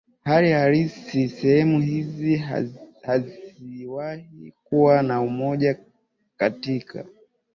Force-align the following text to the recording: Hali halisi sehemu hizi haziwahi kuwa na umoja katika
Hali 0.25 0.51
halisi 0.51 1.29
sehemu 1.29 1.81
hizi 1.81 2.35
haziwahi 3.03 4.53
kuwa 4.63 5.03
na 5.03 5.21
umoja 5.21 5.79
katika 6.37 7.05